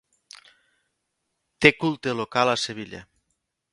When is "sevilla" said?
2.63-3.03